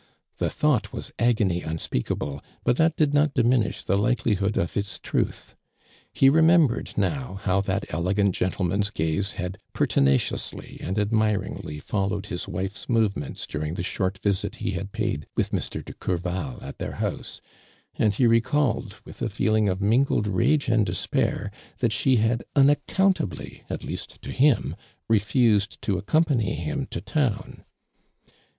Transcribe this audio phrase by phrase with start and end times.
[0.39, 4.97] The thought was agony unspeak able, but that did not diminish the likelihood of its
[4.97, 5.53] truth.
[6.11, 12.47] He remembered now how that elegant gentleman's gaze had pertina ciously and admiringly followed his
[12.47, 15.85] wife's movements during the short visit he had paid with Mr.
[15.85, 17.39] de Courval at their house;
[17.93, 23.21] and he recalled, with a feeling of mingled rage and despair that she had unaccount
[23.21, 24.75] ably, at least to him,
[25.07, 27.63] refused to accom pany him to town.